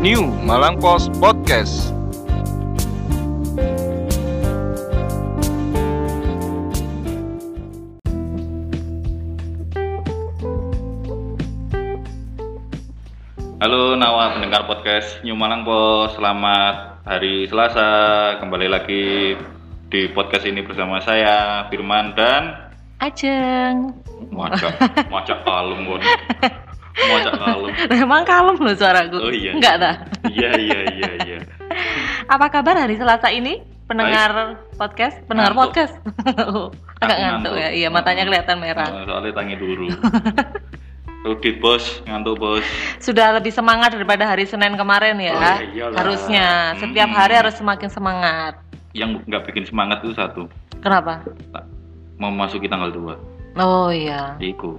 New 0.00 0.32
Malang 0.48 0.80
Post 0.80 1.12
Podcast. 1.20 1.92
Halo 13.60 13.92
Nawa 13.92 14.40
pendengar 14.40 14.64
podcast 14.64 15.20
New 15.20 15.36
Malang 15.36 15.68
Post 15.68 16.16
Selamat 16.16 17.04
hari 17.04 17.44
Selasa 17.44 18.40
Kembali 18.40 18.72
lagi 18.72 19.36
di 19.92 20.08
podcast 20.16 20.48
ini 20.48 20.64
bersama 20.64 21.04
saya 21.04 21.68
Firman 21.68 22.16
dan 22.16 22.72
Ajeng. 23.04 23.92
Wajah 24.32 24.72
Wajah 25.12 25.44
kalem 25.44 25.84
Wajah 27.00 27.32
kalem 27.34 27.70
Emang 27.90 28.22
kalem 28.22 28.56
loh 28.56 28.74
suaraku. 28.74 29.16
Oh 29.18 29.32
iya 29.32 29.50
Enggak 29.52 29.74
dah. 29.78 29.94
Iya 30.26 30.50
iya 30.54 30.78
iya 30.90 31.10
iya 31.24 31.38
Apa 32.34 32.46
kabar 32.48 32.76
hari 32.76 32.94
Selasa 32.94 33.30
ini? 33.30 33.62
Pendengar 33.84 34.54
podcast, 34.76 35.18
pendengar 35.26 35.50
Ngantuk. 35.50 35.74
podcast. 35.74 35.94
Agak 37.02 37.16
Aku 37.16 37.22
ngantuk 37.24 37.26
ngantuk. 37.50 37.54
ya. 37.58 37.68
Iya, 37.72 37.88
matanya 37.90 38.22
kelihatan 38.22 38.56
merah. 38.58 38.86
Oh, 38.86 39.02
Soalnya 39.04 39.32
tangi 39.34 39.56
dulu 39.56 39.90
Rudit 41.26 41.58
bos 41.58 41.84
Ngantuk 42.02 42.38
bos 42.38 42.64
Sudah 42.96 43.34
lebih 43.34 43.50
semangat 43.50 43.92
daripada 43.92 44.24
hari 44.24 44.46
Senin 44.46 44.72
kemarin 44.74 45.18
ya. 45.18 45.34
Oh, 45.34 45.42
ya 45.42 45.54
iyalah. 45.66 45.96
Harusnya 45.98 46.46
setiap 46.78 47.08
Hmm. 47.10 47.18
hari 47.18 47.34
harus 47.34 47.54
semakin 47.54 47.88
semangat. 47.88 48.54
Yang 48.92 49.10
nggak 49.26 49.42
bikin 49.46 49.64
semangat 49.64 50.00
itu 50.00 50.14
satu 50.14 50.46
Kenapa? 50.78 51.20
Memasuki 52.16 52.66
tanggal 52.66 52.88
2 52.88 53.58
Oh 53.58 53.90
iya. 53.90 54.38
Iku 54.38 54.78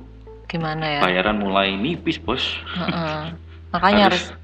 Gimana 0.51 0.83
ya? 0.83 0.99
Bayaran 0.99 1.39
mulai 1.39 1.73
nipis 1.73 2.19
bos 2.19 2.43
Heeh. 2.75 3.21
Makanya 3.73 4.11
harus 4.11 4.35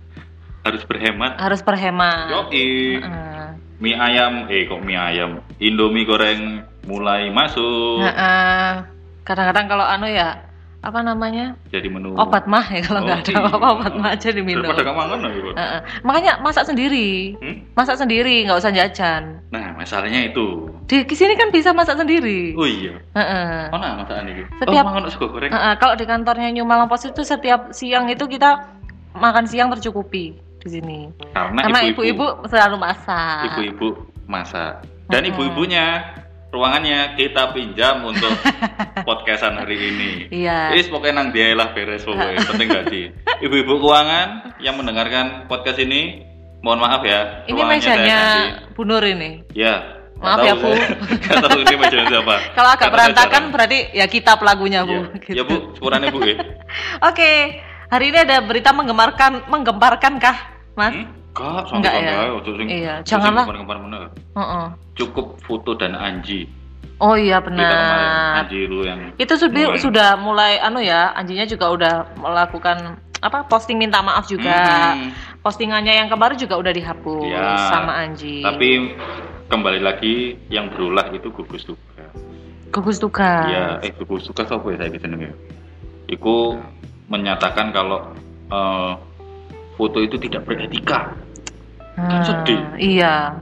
harus 0.64 0.84
berhemat 0.84 1.36
harus 1.36 1.60
berhemat. 1.60 2.32
Yoi 2.32 3.00
Heeh. 3.00 3.48
mie 3.78 3.94
ayam 3.94 4.48
eh 4.48 4.64
kok 4.64 4.80
mie 4.80 4.96
ayam 4.96 5.44
indomie 5.60 6.04
goreng 6.04 6.64
mulai 6.84 7.28
masuk 7.28 8.02
Heeh. 8.02 8.88
Kadang-kadang 9.22 9.68
kalau 9.68 9.84
anu 9.84 10.08
ya 10.08 10.40
apa 10.78 11.04
namanya 11.04 11.58
jadi 11.68 11.90
menu 11.90 12.16
obat 12.16 12.48
mah 12.48 12.64
ya 12.64 12.80
kalau 12.80 13.02
Oh, 13.02 13.04
nggak 13.04 13.20
ada 13.20 13.32
iya. 13.34 13.40
apa-apa 13.44 13.68
obat 13.76 13.94
mah 13.98 14.10
aja 14.14 14.30
diminum. 14.30 14.64
daripada 14.64 14.84
kamu 14.86 14.96
mangan 14.96 15.20
lah 15.20 15.32
gitu. 15.34 15.50
Heeh. 15.52 15.80
Makanya 16.06 16.32
masak 16.40 16.64
sendiri. 16.64 17.36
Hmm? 17.44 17.56
Masak 17.76 17.96
sendiri, 17.98 18.48
nggak 18.48 18.60
usah 18.62 18.72
jajan. 18.72 19.24
nah 19.52 19.74
masalahnya 19.74 20.32
itu 20.32 20.72
Di 20.88 21.04
sini 21.10 21.36
kan 21.36 21.52
bisa 21.52 21.72
masak 21.72 22.00
sendiri. 22.00 22.56
oh 22.56 22.64
iya 22.64 22.96
Heeh. 23.12 23.68
mana 23.70 24.00
masakan 24.00 24.24
ini 24.26 24.44
Setiap- 24.58 24.82
oh 24.82 24.90
mangan 24.90 25.12
sego 25.12 25.28
goreng 25.28 25.52
Heeh, 25.52 25.74
kalau 25.78 25.94
di 25.94 26.06
kantornya 26.06 26.50
New 26.50 26.64
Malang 26.64 26.88
Pos 26.88 27.04
itu 27.04 27.22
setiap 27.22 27.72
siang 27.72 28.08
itu 28.08 28.24
kita 28.24 28.72
makan 29.14 29.44
siang 29.44 29.68
tercukupi 29.70 30.32
di 30.58 30.70
sini. 30.70 31.12
karena, 31.34 31.80
ibu-ibu 31.86 32.24
selalu 32.46 32.76
masak. 32.78 33.52
ibu-ibu 33.52 33.88
masak 34.26 34.84
dan 35.08 35.24
Mm-mm. 35.24 35.32
ibu-ibunya 35.34 35.86
ruangannya 36.48 37.16
kita 37.16 37.52
pinjam 37.52 38.02
untuk 38.02 38.32
podcastan 39.08 39.56
hari 39.56 39.76
ini 39.76 40.12
Iya. 40.30 40.72
Wis 40.72 40.88
pokoknya 40.88 41.14
nang 41.18 41.30
dia 41.32 41.52
lah 41.52 41.72
beres 41.72 42.04
pokoknya 42.04 42.48
penting 42.48 42.68
gaji. 42.70 43.02
Ibu-ibu 43.44 43.78
keuangan 43.78 44.56
yang 44.60 44.76
mendengarkan 44.76 45.46
podcast 45.46 45.78
ini, 45.78 46.24
mohon 46.60 46.80
maaf 46.80 47.04
ya. 47.04 47.44
Ini 47.46 47.60
mejanya. 47.60 48.20
Bu 48.72 48.84
Nur 48.84 49.04
ini. 49.04 49.44
Ya. 49.52 49.97
Maaf 50.18 50.40
ya, 50.42 50.54
Bu. 50.58 50.72
tahu 51.46 51.60
ini 51.62 51.76
meja 51.78 52.00
siapa. 52.10 52.36
Kalau 52.58 52.70
agak 52.74 52.90
berantakan 52.90 53.44
berarti 53.54 53.80
ya 53.94 54.06
kita 54.10 54.34
pelakunya 54.38 54.82
Bu. 54.84 55.06
Iya. 55.06 55.18
Gitu. 55.26 55.38
Ya 55.38 55.44
Bu, 55.46 55.56
sepurannya 55.78 56.10
Bu 56.10 56.20
ya. 56.26 56.36
Oke, 57.06 57.62
hari 57.94 58.06
ini 58.10 58.18
ada 58.26 58.42
berita 58.42 58.74
menggemarkan, 58.74 59.46
menggemparkan 59.48 60.18
kah, 60.18 60.38
Mas? 60.74 60.94
Hmm? 60.94 61.08
Enggak, 61.38 61.70
Enggak 61.70 61.94
ya? 62.02 62.14
Iya, 62.66 62.94
janganlah. 63.06 63.46
Kembar-kembar 63.46 63.78
bener. 63.86 64.02
Heeh. 64.34 64.66
Cukup 64.98 65.38
foto 65.46 65.78
dan 65.78 65.94
Anji. 65.94 66.50
Oh 66.98 67.14
iya 67.14 67.38
benar. 67.38 68.42
Anji 68.42 68.66
lu 68.66 68.82
yang 68.82 69.14
Itu 69.22 69.38
sudah 69.38 69.70
Mulai. 69.70 69.78
sudah 69.78 70.10
mulai 70.18 70.54
anu 70.58 70.82
ya, 70.82 71.14
Anjinya 71.14 71.46
juga 71.46 71.70
udah 71.70 71.94
melakukan 72.18 72.98
apa 73.22 73.46
posting 73.46 73.78
minta 73.78 74.02
maaf 74.02 74.26
juga. 74.26 74.98
Hmm. 74.98 75.14
Postingannya 75.46 75.94
yang 75.94 76.10
kemarin 76.10 76.42
juga 76.42 76.58
udah 76.58 76.74
dihapus 76.74 77.30
Ya, 77.30 77.70
sama 77.70 78.02
Anji. 78.02 78.42
Tapi 78.42 78.98
kembali 79.48 79.80
lagi 79.80 80.36
yang 80.52 80.68
berulah 80.72 81.08
itu 81.16 81.32
gugus 81.32 81.64
tugas. 81.64 82.12
gugus 82.68 83.00
tugas. 83.00 83.48
Iya, 83.48 83.80
eh 83.80 83.92
gugus 83.96 84.28
tugas 84.28 84.52
apa 84.52 84.66
ya 84.76 84.78
saya 84.84 84.92
jenenge? 84.92 85.32
Iku 86.12 86.60
menyatakan 87.08 87.72
kalau 87.72 88.12
eh, 88.52 88.94
foto 89.80 90.04
itu 90.04 90.20
tidak 90.20 90.44
beretika. 90.44 91.16
Hmm, 91.96 92.22
sedih. 92.22 92.62
Iya. 92.78 93.40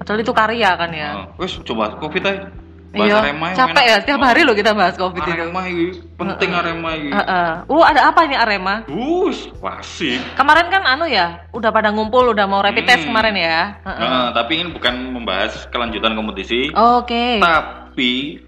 Padahal 0.00 0.24
itu 0.24 0.32
karya 0.34 0.70
kan 0.74 0.90
ya. 0.90 1.10
Eh, 1.22 1.26
wes 1.38 1.54
coba 1.62 1.94
covid 2.00 2.24
aja. 2.26 2.48
Bahas 2.92 3.08
iya. 3.08 3.16
Arema 3.18 3.46
Capek 3.50 3.72
enak. 3.74 3.88
ya 3.88 3.96
setiap 3.98 4.20
Oh, 4.20 4.26
hari 4.26 4.40
lo 4.44 4.52
kita 4.52 4.72
bahas 4.72 4.94
Covid 4.94 5.16
itu. 5.18 5.32
Arema 5.32 5.60
ini 5.64 5.86
penting 6.12 6.50
Arema 6.52 6.90
ini. 6.92 7.08
Heeh. 7.08 7.48
Uh, 7.64 7.82
ada 7.82 8.00
apa 8.06 8.20
ini 8.22 8.36
Arema? 8.36 8.84
Bus, 8.84 9.48
wasik. 9.58 10.20
Kemarin 10.36 10.68
kan 10.68 10.84
anu 10.84 11.08
ya, 11.08 11.48
udah 11.50 11.72
pada 11.72 11.88
ngumpul, 11.88 12.28
udah 12.28 12.44
mau 12.44 12.60
rapid 12.60 12.84
test 12.84 13.04
Hmm. 13.04 13.10
kemarin 13.10 13.34
ya. 13.34 13.80
Heeh. 13.80 14.04
Nah, 14.04 14.28
tapi 14.30 14.52
ini 14.58 14.68
bukan 14.70 14.94
membahas 15.10 15.64
kelanjutan 15.68 16.12
kompetisi, 16.12 16.68
Oke. 16.70 17.40
tapi 17.40 18.44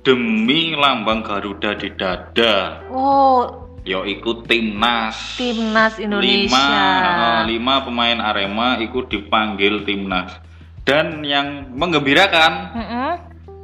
demi 0.00 0.74
lambang 0.74 1.22
Garuda 1.22 1.74
di 1.74 1.90
dada. 1.92 2.86
Oh, 2.86 3.66
Yo 3.82 4.06
ikut 4.06 4.46
timnas. 4.46 5.34
timnas 5.34 5.98
Indonesia. 5.98 6.54
Lima, 6.54 6.70
lima 7.44 7.74
pemain 7.82 8.18
Arema 8.20 8.78
ikut 8.78 9.10
dipanggil 9.10 9.82
timnas. 9.82 10.38
Dan 10.82 11.22
yang 11.22 11.66
menggembirakan 11.74 12.52
Mm-mm. 12.72 13.10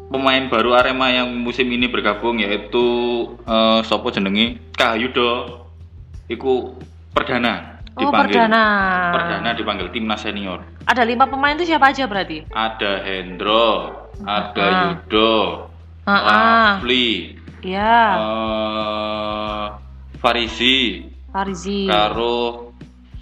Pemain 0.08 0.48
baru 0.48 0.72
Arema 0.72 1.08
yang 1.08 1.28
musim 1.34 1.68
ini 1.68 1.86
bergabung 1.86 2.40
yaitu 2.40 2.84
eh, 3.44 3.80
Sopo 3.82 4.08
jenengi 4.08 4.56
Kahyudo. 4.72 5.64
Iku 6.26 6.76
perdana 7.10 7.78
Oh, 7.98 8.06
dipanggil. 8.06 8.38
perdana. 8.38 8.64
Perdana 9.10 9.50
dipanggil 9.52 9.88
timnas 9.90 10.22
senior. 10.22 10.62
Ada 10.86 11.02
lima 11.02 11.26
pemain 11.26 11.58
itu 11.58 11.66
siapa 11.66 11.90
aja 11.90 12.06
berarti? 12.06 12.46
Ada 12.48 13.02
Hendro, 13.02 13.90
ada 14.22 14.62
Ah. 14.62 14.82
Yudo, 14.94 15.66
Ah. 16.06 16.78
Rafli, 16.78 17.34
Ya, 17.58 17.98
eh, 18.14 19.64
Farisi, 20.22 21.10
Farizi, 21.34 21.90
karo 21.90 22.67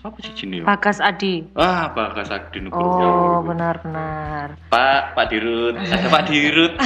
siapa 0.07 0.23
sih 0.23 0.35
jenis? 0.39 0.63
Bagas 0.63 1.03
Adi. 1.03 1.43
Ah, 1.59 1.91
Bagas 1.91 2.31
Agdin 2.31 2.71
Oh, 2.71 3.43
benar-benar. 3.43 4.55
Pak, 4.71 5.19
Pak 5.19 5.27
Dirut, 5.35 5.75
ada 5.75 6.07
Pak 6.07 6.31
Dirut, 6.31 6.79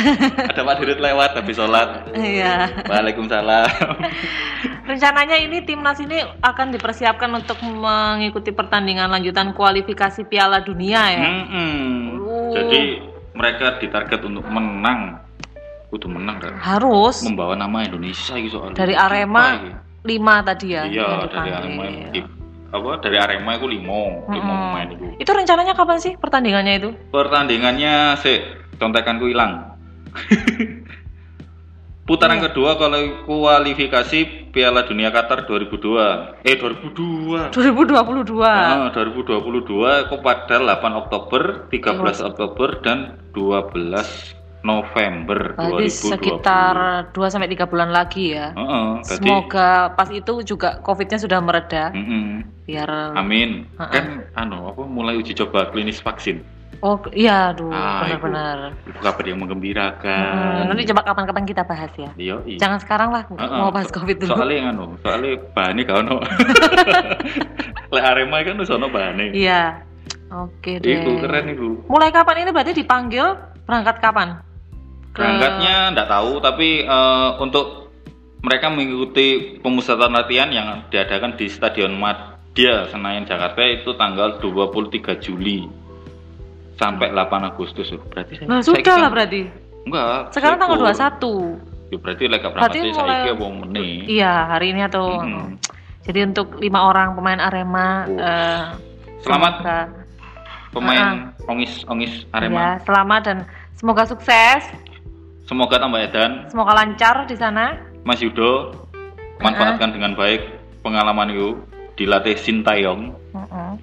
ada 0.49 0.61
Pak 0.65 0.75
Dirut 0.81 0.97
lewat 0.97 1.37
habis 1.37 1.61
sholat. 1.61 2.09
Iya. 2.17 2.73
Waalaikumsalam. 2.89 3.69
Rencananya 4.89 5.37
ini 5.37 5.61
timnas 5.69 6.01
ini 6.01 6.25
akan 6.41 6.73
dipersiapkan 6.73 7.29
untuk 7.37 7.61
mengikuti 7.61 8.57
pertandingan 8.57 9.13
lanjutan 9.13 9.53
kualifikasi 9.53 10.25
Piala 10.25 10.65
Dunia 10.65 11.03
ya. 11.13 11.21
Mm-mm. 11.21 12.25
Oh. 12.25 12.57
Jadi 12.57 13.05
mereka 13.37 13.77
ditarget 13.85 14.25
untuk 14.25 14.49
menang, 14.49 15.21
kudu 15.93 16.09
menang 16.09 16.41
kan? 16.41 16.57
Harus 16.57 17.21
Membawa 17.21 17.53
nama 17.53 17.85
Indonesia 17.85 18.33
gitu 18.41 18.57
soalnya. 18.57 18.81
dari 18.81 18.97
Apa 18.97 19.13
Arema 19.13 19.45
lima 20.09 20.41
tadi 20.41 20.73
ya. 20.73 20.89
Iya, 20.89 21.29
dari. 21.29 21.51
Arema 21.53 21.85
apa 22.71 23.03
dari 23.03 23.19
Arema 23.19 23.59
itu 23.59 23.67
limo, 23.67 24.25
limo 24.27 24.53
Mm-mm. 24.53 24.63
pemain 24.71 24.89
itu. 24.91 25.05
Itu 25.19 25.31
rencananya 25.31 25.75
kapan 25.75 25.99
sih 25.99 26.15
pertandingannya 26.15 26.75
itu? 26.79 26.91
Pertandingannya 27.11 28.15
sih 28.19 28.39
contekanku 28.79 29.27
hilang. 29.27 29.75
Putaran 32.07 32.43
Iya. 32.43 32.51
kedua 32.51 32.75
kalau 32.75 32.99
kualifikasi 33.23 34.51
Piala 34.51 34.83
Dunia 34.83 35.15
Qatar 35.15 35.47
2002. 35.47 36.43
Eh 36.43 36.59
2002. 36.59 37.55
2022. 37.55 38.43
Ah, 38.43 38.91
2022 38.91 40.11
itu 40.11 40.17
pada 40.19 40.59
8 40.59 40.91
Oktober, 41.07 41.71
13 41.71 42.19
Iya. 42.19 42.35
Oktober 42.35 42.83
dan 42.83 42.99
12 43.31 44.35
November 44.61 45.57
Berarti 45.57 45.89
2020. 45.89 46.13
sekitar 46.13 46.75
2 47.11 47.33
sampai 47.33 47.49
3 47.49 47.65
bulan 47.65 47.89
lagi 47.89 48.35
ya. 48.35 48.53
Heeh, 48.53 48.89
jadi 49.03 49.21
Semoga 49.25 49.71
pas 49.95 50.09
itu 50.09 50.45
juga 50.45 50.81
Covid-nya 50.81 51.17
sudah 51.17 51.41
mereda 51.41 51.89
Mm-mm. 51.91 52.45
biar 52.65 53.17
Amin. 53.17 53.65
Heeh. 53.77 53.91
Kan 53.91 54.05
anu 54.37 54.69
apa 54.69 54.85
mulai 54.85 55.17
uji 55.17 55.33
coba 55.35 55.69
klinis 55.69 55.99
vaksin. 55.99 56.45
Oh, 56.81 56.97
iya 57.13 57.53
aduh 57.53 57.69
Ah, 57.69 58.09
benar-benar. 58.09 58.73
Itu 58.89 58.97
kabar 58.99 59.21
yang 59.21 59.37
menggembirakan. 59.37 60.65
Hmm, 60.65 60.73
nanti 60.73 60.89
coba 60.89 61.05
kapan-kapan 61.05 61.45
kita 61.45 61.61
bahas 61.61 61.93
ya. 61.93 62.09
Iya, 62.17 62.41
iya. 62.49 62.57
Jangan 62.57 62.79
sekarang 62.81 63.09
lah 63.13 63.29
Heeh. 63.29 63.53
mau 63.53 63.69
bahas 63.69 63.93
Covid 63.93 64.17
dulu. 64.17 64.33
Soalnya 64.33 64.73
anu, 64.73 64.97
soalnya 65.01 65.37
bahannya 65.53 65.83
gak 65.85 65.99
ono. 66.01 66.17
Lek 67.93 68.05
Arema 68.05 68.41
kan 68.41 68.57
wis 68.57 68.71
ono 68.71 68.87
bahane. 68.89 69.29
Iya. 69.33 69.85
Oke 70.31 70.79
deh. 70.79 71.05
Itu 71.05 71.21
keren 71.21 71.53
itu. 71.53 71.69
Mulai 71.85 72.09
kapan 72.09 72.47
ini 72.47 72.51
berarti 72.51 72.73
dipanggil? 72.73 73.27
Berangkat 73.67 74.01
kapan? 74.01 74.41
Berangkatnya 75.13 75.91
enggak 75.91 76.09
tahu 76.09 76.39
tapi 76.39 76.69
eh, 76.83 77.31
untuk 77.37 77.91
mereka 78.41 78.67
mengikuti 78.69 79.27
pemusatan 79.59 80.11
latihan 80.11 80.49
yang 80.49 80.69
diadakan 80.89 81.35
di 81.35 81.47
Stadion 81.47 81.93
Mat 81.95 82.41
dia 82.51 82.89
Senayan 82.89 83.23
Jakarta 83.23 83.61
itu 83.63 83.93
tanggal 83.95 84.39
23 84.39 84.91
Juli 85.21 85.69
sampai 86.75 87.13
8 87.13 87.21
Agustus 87.45 87.93
berarti 88.09 88.41
Nah, 88.43 88.59
saya 88.59 88.81
sudah 88.81 88.97
lah 88.97 89.11
berarti. 89.11 89.45
enggak 89.83 90.33
Sekarang 90.33 90.59
tanggal 90.59 90.79
ikut. 90.79 90.89
21. 90.89 91.91
ya 91.91 91.99
berarti 91.99 92.25
Berarti 92.25 92.49
berangkat 92.49 92.97
saya 92.97 93.17
iki 93.21 93.33
wong 93.35 93.55
meneh 93.61 93.93
Iya, 94.09 94.33
hari 94.49 94.67
ini 94.71 94.83
atau 94.83 95.05
Mm-mm. 95.21 95.59
jadi 96.01 96.19
untuk 96.25 96.57
lima 96.57 96.87
orang 96.87 97.13
pemain 97.13 97.41
Arema 97.41 97.89
Oh. 98.07 98.17
eh, 98.17 98.63
selamat 99.21 99.53
semoga, 99.59 99.79
pemain 100.71 101.07
ongis 101.45 101.73
ongis 101.85 102.13
Arema 102.31 102.57
ya, 102.57 102.71
selamat 102.83 103.21
dan 103.23 103.39
semoga 103.75 104.03
sukses, 104.05 104.65
semoga 105.51 105.77
tambah 105.77 105.99
edan 105.99 106.47
semoga 106.47 106.73
lancar 106.73 107.27
di 107.27 107.35
sana. 107.35 107.75
Mas 108.01 108.23
Yudo 108.23 108.71
manfaatkan 109.37 109.91
dengan 109.91 110.15
baik 110.15 110.47
pengalaman 110.81 111.29
itu 111.29 111.59
dilatih 111.93 112.39
Sintayong 112.39 113.11
Mm-mm. 113.35 113.75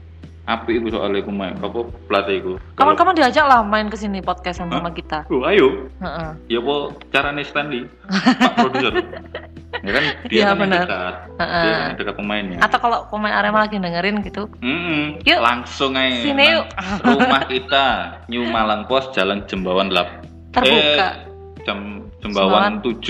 api 0.48 0.80
itu 0.80 0.88
soalnya 0.90 1.20
aku 1.20 1.30
main 1.30 1.54
apa 1.60 1.80
pelatih 2.08 2.40
Kalau- 2.40 2.58
Kapan-kapan 2.96 3.14
diajak 3.16 3.46
lah 3.46 3.60
main 3.62 3.92
ke 3.92 4.00
sini 4.00 4.24
podcast 4.24 4.58
sama 4.58 4.80
Hah? 4.80 4.90
kita. 4.90 5.28
Oh, 5.28 5.44
ayo 5.44 5.92
Heeh. 6.00 6.30
ya 6.48 6.58
apa 6.58 6.76
caranya 7.12 7.44
Stanley 7.44 7.84
Pak 8.40 8.54
produser 8.56 8.94
ya 9.78 9.92
kan 9.92 10.04
dia 10.26 10.40
Iya, 10.40 10.42
kan 10.42 10.48
yang 10.48 10.58
benar. 10.58 10.80
dekat 10.82 11.14
Heeh. 11.36 11.62
dia 11.62 11.74
yang 11.84 11.96
dekat 12.00 12.16
pemainnya 12.16 12.58
Atau 12.64 12.80
kalau 12.80 13.00
pemain 13.12 13.36
Arema 13.36 13.68
lagi 13.68 13.76
dengerin 13.76 14.24
gitu, 14.24 14.48
Mm-mm. 14.64 15.20
Yuk. 15.22 15.40
langsung 15.44 15.94
aja 15.94 16.16
Sini 16.24 16.46
yuk. 16.50 16.66
rumah 17.04 17.44
kita 17.52 17.86
New 18.26 18.48
Malang 18.48 18.88
Pos 18.88 19.12
Jalan 19.12 19.44
Jembawan 19.46 19.92
8 19.92 20.56
Terbuka. 20.56 21.27
Jam 21.68 21.78
Jembawan 22.18 22.80
7 22.80 23.04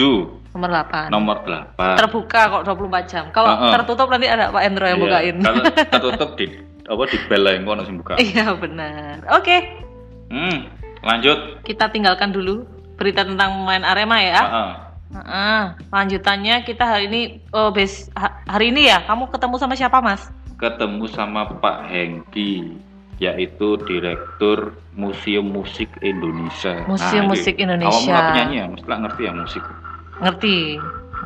nomor 0.52 0.70
8. 0.74 1.14
nomor 1.14 1.38
8 1.46 2.02
Terbuka 2.02 2.40
kok 2.50 2.64
24 2.66 3.06
jam. 3.06 3.24
Kalau 3.30 3.54
Heeh. 3.54 3.72
tertutup 3.72 4.10
nanti 4.10 4.26
ada 4.26 4.50
Pak 4.50 4.64
Endro 4.64 4.84
yang 4.84 4.98
Iya, 4.98 5.06
bukain. 5.06 5.36
kalau 5.40 5.64
tertutup 5.94 6.30
di 6.34 6.46
apa 6.84 7.04
di 7.06 7.18
bel 7.24 7.46
yang 7.46 7.64
kono 7.64 7.82
sing 7.84 7.96
buka 7.96 8.18
Iya 8.18 8.56
benar. 8.56 9.22
Oke, 9.32 9.58
hmm, 10.28 10.58
lanjut 11.02 11.62
kita 11.62 11.88
tinggalkan 11.88 12.32
dulu 12.32 12.66
berita 12.96 13.22
tentang 13.22 13.54
pemain 13.56 13.86
Arema 13.86 14.18
ya. 14.18 14.42
Heeh. 14.42 14.72
Heeh. 15.14 15.62
Lanjutannya 15.88 16.56
kita 16.64 16.84
hari 16.84 17.06
ini 17.06 17.22
oh 17.50 17.70
bes 17.70 18.10
ha- 18.14 18.42
hari 18.44 18.72
ini 18.72 18.88
ya 18.88 19.04
kamu 19.04 19.30
ketemu 19.30 19.56
sama 19.56 19.74
siapa 19.74 20.02
mas? 20.02 20.26
ketemu 20.58 21.06
sama 21.08 21.46
Pak 21.54 21.86
Hengki 21.86 22.82
yaitu 23.18 23.82
Direktur 23.82 24.78
Museum 24.94 25.46
Musik 25.46 25.90
Indonesia. 26.06 26.86
Museum 26.86 27.26
Nah, 27.26 27.34
Musik. 27.34 27.56
Indonesia. 27.58 27.94
Awak 27.94 28.06
mulai 28.06 28.28
penyanyi 28.34 28.56
ya, 28.58 28.66
mesti 28.70 28.88
lah 28.88 29.00
ngerti 29.06 29.22
ya 29.26 29.32
musik. 29.34 29.64
Ngerti? 30.22 30.58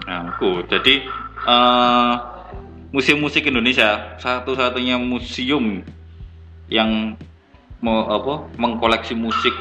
Nah, 0.08 0.20
aku. 0.32 0.50
Jadi 0.72 0.94
eh, 1.48 2.14
Museum 2.92 3.20
Musik 3.24 3.48
Indonesia 3.48 4.20
satu-satunya 4.20 5.00
museum 5.00 5.84
yang 6.72 7.16
mau 7.84 8.08
apa 8.08 8.48
mengkoleksi 8.56 9.16
musik 9.16 9.52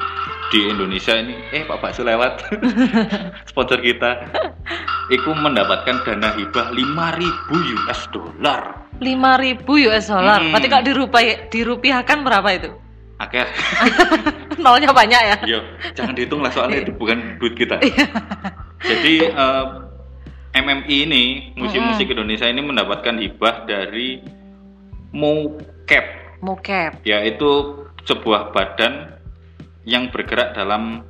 di 0.51 0.67
Indonesia 0.67 1.15
ini 1.15 1.39
eh 1.55 1.63
Pak 1.63 1.79
Bakso 1.79 2.03
lewat 2.03 2.43
sponsor 3.51 3.79
kita 3.79 4.27
itu 5.09 5.31
mendapatkan 5.31 6.03
dana 6.03 6.35
hibah 6.35 6.75
5000 6.75 7.79
US 7.79 8.01
dollar 8.11 8.61
5000 9.01 9.65
US 9.65 10.07
dollar. 10.13 10.45
Hmm. 10.45 10.53
Berarti 10.53 10.69
kalau 10.69 10.85
dirupiah, 10.85 11.37
dirupiahkan 11.49 12.19
berapa 12.21 12.49
itu? 12.53 12.71
Oke, 13.21 13.41
Nolnya 14.65 14.93
banyak 14.93 15.21
ya? 15.21 15.37
yo 15.45 15.61
jangan 15.93 16.17
dihitung 16.17 16.41
lah 16.41 16.53
soalnya 16.53 16.85
itu 16.85 16.93
bukan 16.97 17.37
duit 17.41 17.53
kita. 17.57 17.81
Iya. 17.81 18.09
Jadi 18.81 19.15
eh, 19.29 19.65
MMI 20.57 20.97
ini 21.05 21.25
Museum 21.55 21.85
Mm-mm. 21.85 21.97
Musik 21.97 22.09
Indonesia 22.11 22.49
ini 22.49 22.61
mendapatkan 22.65 23.21
hibah 23.21 23.69
dari 23.69 24.25
MUCAP 25.13 26.07
Mokep. 26.41 27.05
yaitu 27.05 27.51
sebuah 28.09 28.57
badan 28.57 29.20
yang 29.85 30.09
bergerak 30.09 30.53
dalam 30.53 31.05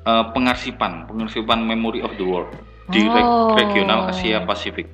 eh, 0.00 0.24
pengarsipan 0.32 1.06
pengarsipan 1.06 1.60
Memory 1.60 2.00
of 2.00 2.16
the 2.16 2.24
World 2.24 2.52
di 2.88 3.00
re- 3.00 3.22
Oh. 3.22 3.54
regional 3.54 4.08
Asia 4.08 4.42
Pasifik. 4.42 4.88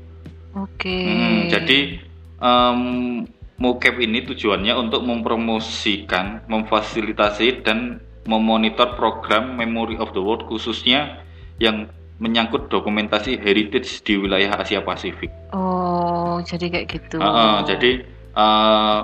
Oke. 0.53 0.93
Hmm, 1.05 1.49
jadi 1.49 2.01
em, 2.37 2.81
MUCAP 3.57 3.97
ini 3.99 4.21
tujuannya 4.23 4.77
untuk 4.77 5.01
mempromosikan, 5.01 6.45
memfasilitasi 6.45 7.65
dan 7.65 8.01
memonitor 8.29 8.93
program 8.93 9.57
Memory 9.57 9.97
of 9.97 10.13
the 10.13 10.21
World 10.21 10.45
khususnya 10.45 11.25
yang 11.57 11.89
menyangkut 12.17 12.69
dokumentasi 12.69 13.37
heritage 13.37 14.01
di 14.03 14.17
wilayah 14.17 14.61
Asia 14.61 14.81
Pasifik. 14.81 15.33
Oh, 15.53 16.41
jadi 16.45 16.69
kayak 16.69 16.87
gitu. 16.91 17.17
Heeh, 17.17 17.57
jadi 17.65 17.91
eh, 18.33 18.99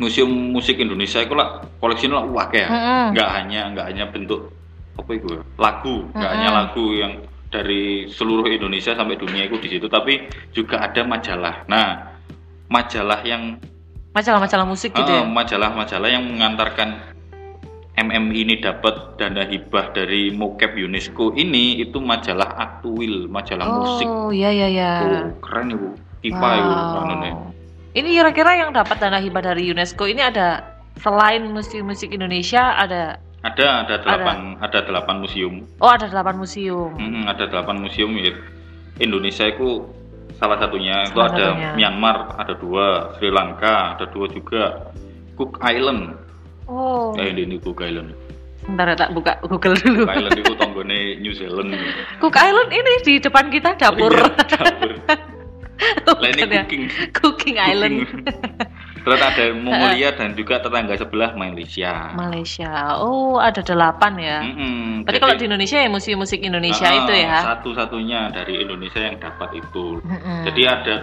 Museum 0.00 0.32
Musik 0.32 0.80
Indonesia 0.80 1.20
itu 1.20 1.36
lah 1.36 1.60
koleksinya 1.76 2.24
lah 2.24 2.24
wah 2.32 2.46
kayak 2.48 2.72
Mm-mm. 2.72 3.04
nggak 3.12 3.30
hanya 3.36 3.60
nggak 3.76 3.86
hanya 3.92 4.04
bentuk 4.08 4.48
apa 4.96 5.10
itu 5.12 5.28
ya, 5.36 5.42
lagu 5.60 5.96
nggak 6.16 6.30
hanya 6.32 6.48
lagu 6.56 6.84
yang 6.96 7.12
dari 7.50 8.06
seluruh 8.06 8.46
Indonesia 8.46 8.94
sampai 8.94 9.18
dunia 9.18 9.50
itu 9.50 9.58
di 9.58 9.68
situ 9.76 9.90
tapi 9.90 10.30
juga 10.54 10.80
ada 10.86 11.02
majalah. 11.02 11.66
Nah 11.66 12.16
majalah 12.70 13.20
yang 13.26 13.58
Majalah-majalah 14.10 14.66
musik 14.66 14.90
gitu 14.90 15.06
eh, 15.06 15.22
ya? 15.22 15.26
majalah-majalah 15.26 16.10
yang 16.10 16.26
mengantarkan 16.26 16.98
MM 17.94 18.34
ini 18.34 18.58
dapat 18.58 19.14
dana 19.14 19.46
hibah 19.46 19.94
dari 19.94 20.34
mocap 20.34 20.74
UNESCO 20.74 21.38
ini 21.38 21.78
itu 21.78 22.02
majalah 22.02 22.58
Aktuil 22.58 23.30
majalah 23.30 23.70
musik. 23.70 24.10
Oh, 24.10 24.34
iya 24.34 24.50
iya 24.50 24.66
iya. 24.66 24.92
Oh, 25.06 25.30
keren 25.38 25.78
ibu. 25.78 25.94
IPA 26.26 26.50
ibu 26.58 26.74
anu 26.74 27.14
nih. 27.22 27.34
Ini 27.90 28.06
kira-kira 28.06 28.54
yang 28.54 28.70
dapat 28.70 29.02
dana 29.02 29.18
hibah 29.18 29.42
dari 29.42 29.66
UNESCO 29.74 30.06
ini 30.06 30.22
ada 30.22 30.62
selain 31.02 31.42
musik-musik 31.50 32.14
Indonesia 32.14 32.78
ada 32.78 33.18
Ada 33.40 33.88
ada 33.88 33.94
delapan 34.04 34.60
ada, 34.60 34.78
delapan 34.84 35.16
museum. 35.24 35.64
oh 35.80 35.90
ada 35.90 36.06
delapan 36.06 36.36
museum. 36.38 36.92
Mm, 36.94 37.24
ada 37.26 37.48
delapan 37.50 37.80
museum 37.82 38.12
ya. 38.14 38.36
Indonesia 39.00 39.48
itu 39.48 39.88
salah 40.36 40.60
satunya 40.60 41.08
itu 41.08 41.16
Salah 41.16 41.32
ada 41.34 41.46
satunya. 41.56 41.70
Myanmar 41.74 42.16
ada 42.36 42.54
dua, 42.60 43.16
Sri 43.16 43.32
Lanka 43.32 43.96
ada 43.96 44.06
dua 44.12 44.28
juga, 44.28 44.92
Cook 45.40 45.56
Island. 45.64 46.14
Oh, 46.68 47.16
Eh 47.18 47.32
ini 47.32 47.56
Cook 47.58 47.80
Island. 47.82 48.12
sebentar 48.60 48.92
ya 48.92 48.94
tak 48.94 49.10
buka 49.16 49.40
Google 49.48 49.74
dulu. 49.82 50.04
Cook 50.04 50.14
Island 50.14 50.36
itu 50.36 50.52
tonggone 50.54 51.00
New 51.24 51.32
Zealand. 51.34 51.74
Cook 52.22 52.36
Island 52.36 52.70
ini 52.70 52.92
di 53.02 53.12
depan 53.18 53.48
kita 53.48 53.74
dapur. 53.74 54.12
Iya, 54.14 54.30
dapur. 54.46 54.90
Bukan 56.22 56.36
ya? 56.46 56.62
cooking. 56.62 56.82
Cooking 57.12 57.56
Island. 57.56 57.94
Terus 59.00 59.16
ada 59.18 59.44
Mongolia 59.64 60.12
dan 60.12 60.32
juga 60.32 60.58
tetangga 60.58 60.94
sebelah 60.94 61.32
Malaysia. 61.32 62.12
Malaysia. 62.12 62.98
Oh, 62.98 63.36
ada 63.36 63.60
delapan 63.60 64.12
ya. 64.14 64.38
Mm-mm, 64.42 65.02
Berarti 65.02 65.10
jadi- 65.10 65.22
kalau 65.22 65.34
di 65.34 65.44
Indonesia 65.46 65.76
ya 65.76 65.88
museum 65.88 66.18
musik 66.18 66.38
Indonesia 66.38 66.84
Ah, 66.84 66.98
itu 66.98 67.12
ya. 67.14 67.36
Satu-satunya 67.46 68.20
dari 68.30 68.60
Indonesia 68.60 69.00
yang 69.00 69.16
dapat 69.16 69.56
itu. 69.56 69.98
Mm-mm. 70.00 70.44
Jadi 70.44 70.62
ada 70.62 70.94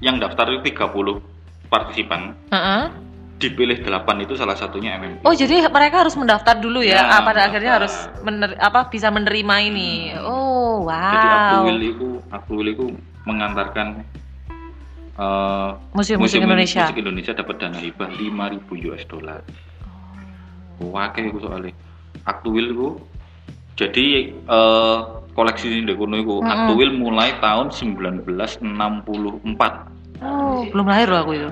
yang 0.00 0.16
daftar 0.16 0.48
itu 0.50 0.66
30 0.66 1.20
partisipan, 1.68 2.34
Heeh. 2.48 2.82
dipilih 3.38 3.80
8 3.80 3.90
itu 4.20 4.34
salah 4.34 4.54
satunya 4.54 4.94
MMI. 4.94 5.22
Oh, 5.22 5.32
jadi 5.32 5.66
mereka 5.66 6.02
harus 6.02 6.14
mendaftar 6.14 6.56
dulu 6.56 6.80
ya. 6.80 7.00
Ya, 7.00 7.02
Ah, 7.10 7.20
pada 7.22 7.46
akhirnya 7.46 7.72
harus 7.74 7.94
mener- 8.20 8.54
apa 8.56 8.86
bisa 8.86 9.08
menerima 9.08 9.56
ini. 9.62 9.90
Oh, 10.18 10.84
wow. 10.84 11.12
Jadi 11.12 11.26
Aktuil 11.28 11.78
itu 11.86 12.08
Aktuil 12.28 12.66
itu 12.70 12.86
mengantarkan 13.22 14.02
eh, 15.18 15.70
Museum 15.92 16.18
Musik 16.20 16.40
Indonesia. 16.40 16.88
Musik 16.88 17.00
Indonesia 17.00 17.32
dapat 17.36 17.54
dana 17.60 17.78
hibah 17.78 18.08
5000 18.14 18.86
US 18.88 19.02
dollar. 19.08 19.40
Wah, 20.80 21.08
kayak 21.12 21.36
itu 21.36 21.38
soalnya. 21.44 21.72
Aktuil 22.22 22.72
itu 22.72 22.88
jadi 23.74 24.30
eh, 24.36 24.98
koleksi 25.32 25.82
di 25.82 25.94
kono 25.96 26.16
itu 26.20 26.34
Mm-mm. 26.38 26.52
Aktuil 26.52 26.90
mulai 26.96 27.34
tahun 27.40 27.72
1964. 27.72 28.62
Oh, 30.22 30.62
belum 30.70 30.86
lahir 30.86 31.08
loh 31.10 31.20
aku 31.26 31.32
itu. 31.34 31.50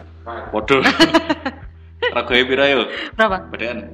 Waduh. 0.55 0.81
Regane 2.15 2.43
pira 2.47 2.65
yo? 2.71 2.87
Berapa? 3.19 3.51
Bedaan. 3.51 3.93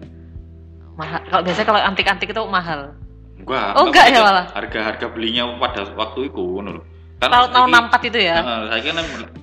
Mahal. 0.96 1.20
Kalau 1.28 1.42
biasanya 1.44 1.66
kalau 1.68 1.80
antik-antik 1.80 2.28
itu 2.32 2.42
mahal. 2.48 2.92
Enggak. 3.36 3.76
Oh, 3.76 3.84
enggak 3.88 4.06
ya 4.12 4.20
malah? 4.24 4.46
Harga-harga 4.52 5.06
belinya 5.12 5.44
pada 5.60 5.84
waktu 5.92 6.28
itu 6.32 6.40
ngono 6.40 6.80
lho. 7.18 7.26
Tahun 7.26 7.48
tahun 7.50 7.66
saiki- 7.66 7.88
64 7.88 8.04
itu 8.04 8.18
ya. 8.20 8.36
Heeh, 8.36 8.60
saiki 8.68 8.86
kan 8.88 8.96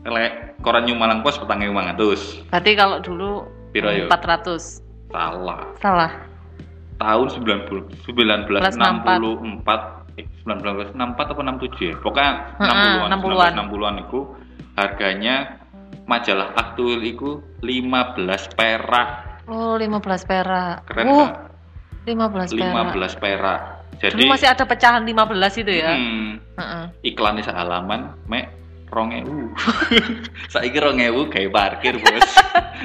lek 0.08 0.32
koran 0.60 0.84
New 0.84 0.96
Malang 0.96 1.20
Pos 1.22 1.36
petang 1.36 1.60
500. 1.60 2.48
Berarti 2.48 2.72
kalau 2.74 2.98
dulu 3.00 3.30
Piro 3.72 3.90
yo? 3.90 4.06
400. 4.08 4.80
Salah. 5.10 5.60
Salah. 5.78 6.12
Tahun 6.96 7.26
90 7.28 8.06
1964 8.06 10.00
eh 10.14 10.26
1964 10.46 11.28
apa 11.28 11.42
67 11.42 11.84
ya? 11.84 11.94
Pokoknya 11.98 12.32
Heeh, 12.60 12.94
60-an. 13.02 13.12
60-an. 13.12 13.52
60-an 13.60 13.96
itu 14.00 14.20
harganya 14.74 15.36
majalah 16.06 16.54
Aktuil 16.54 17.02
itu 17.02 17.42
15 17.62 18.48
perak. 18.52 19.08
Oh, 19.46 19.76
15 19.76 20.24
perak. 20.24 20.86
Keren 20.86 21.06
Uh, 21.06 21.20
Kak? 21.20 21.32
15 22.06 22.52
perak. 22.52 22.74
15 22.94 23.14
perak. 23.18 23.62
Jadi 24.00 24.14
Dulu 24.18 24.30
masih 24.30 24.48
ada 24.48 24.64
pecahan 24.64 25.02
15 25.02 25.18
itu 25.60 25.74
ya. 25.74 25.92
hmm, 25.92 26.30
Heeh. 26.56 26.84
iklannya 27.06 27.42
sehalaman 27.42 28.14
mek 28.26 28.50
rongewu 28.88 29.50
saiki 30.54 30.78
rongewu 30.78 31.26
gawe 31.26 31.48
parkir 31.50 31.98
bos 31.98 32.30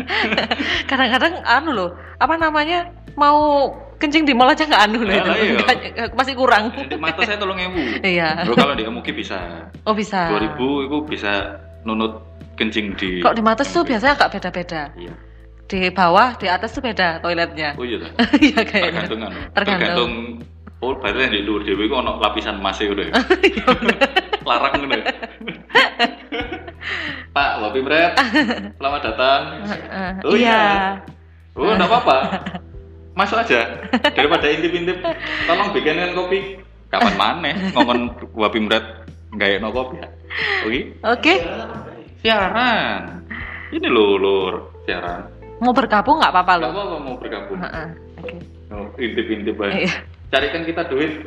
Kadang-kadang 0.90 1.42
anu 1.44 1.70
loh, 1.72 1.90
apa 2.16 2.34
namanya? 2.34 2.88
Mau 3.14 3.68
kencing 3.98 4.22
di 4.22 4.32
mall 4.32 4.48
aja 4.48 4.62
nggak 4.62 4.82
anu 4.84 4.98
loh 5.00 5.10
itu. 5.12 5.30
Iya. 5.34 5.58
Nggak- 5.58 6.14
masih 6.14 6.34
kurang. 6.34 6.70
di 6.72 6.96
mata 6.96 7.20
saya 7.22 7.36
tolong 7.36 7.58
ewu 7.58 7.82
Iya. 8.00 8.46
Bro, 8.46 8.54
kalau 8.54 8.72
di 8.72 8.84
Emuki 8.84 9.10
bisa 9.12 9.68
Oh 9.82 9.92
bisa. 9.92 10.30
2000 10.30 10.54
itu 10.86 10.96
bisa 11.04 11.32
nunut 11.82 12.22
kencing 12.54 12.94
di 12.94 13.18
Kok 13.18 13.34
di 13.34 13.42
Mates 13.42 13.68
tuh 13.68 13.82
biasanya 13.82 14.14
agak 14.16 14.30
beda-beda. 14.32 14.90
iya 14.94 15.14
Di 15.68 15.92
bawah, 15.92 16.32
di 16.34 16.48
atas 16.48 16.72
tuh 16.72 16.80
beda 16.80 17.20
toiletnya. 17.20 17.74
oh 17.74 17.84
iya? 17.84 17.98
Iya 18.40 18.60
kayaknya. 18.62 19.04
tergantung 19.04 19.20
anu 19.20 19.38
Tergantung. 19.52 19.52
tergantung 19.52 20.12
oh 20.78 20.94
berarti 20.94 21.18
yang 21.26 21.34
di 21.34 21.42
luar 21.42 21.62
dewe 21.66 21.82
itu 21.86 21.94
ono 21.94 22.22
lapisan 22.22 22.62
emas 22.62 22.78
udah 22.78 23.04
ya 23.10 23.14
Iya, 23.48 23.66
larang 24.46 24.74
ya. 24.86 24.98
Pak 27.34 27.50
Wapi 27.60 27.80
Bret 27.84 28.12
selamat 28.80 29.00
datang. 29.12 29.40
Oh, 30.24 30.34
iya. 30.34 30.42
iya. 30.42 30.64
oh 31.54 31.68
enggak 31.70 31.90
apa-apa 31.90 32.16
masuk 33.18 33.42
aja 33.42 33.82
daripada 34.14 34.46
intip-intip 34.46 35.02
tolong 35.44 35.74
bikinkan 35.74 36.14
kopi 36.14 36.62
kapan 36.88 37.14
maneh 37.18 37.54
ngomong 37.74 38.14
Wapi 38.32 38.58
Bret 38.64 38.84
nggak 39.34 39.60
no 39.60 39.74
kopi 39.74 39.98
oke 40.64 40.80
Oke. 41.04 41.34
siaran 42.22 43.26
ini 43.74 43.86
loh 43.90 44.16
lur 44.16 44.54
siaran 44.86 45.28
Mau 45.58 45.74
bergabung 45.74 46.22
nggak 46.22 46.30
apa-apa 46.30 46.52
nggak 46.54 46.70
loh. 46.70 46.70
apa-apa 46.70 46.96
mau 47.02 47.14
bergabung 47.18 47.58
Heeh. 47.58 47.86
Oke. 48.22 48.32
Oh, 48.70 48.86
intip-intip 48.94 49.58
aja 49.58 49.74
Iya. 49.74 49.94
Carikan 50.28 50.62
kita 50.62 50.82
duit 50.86 51.12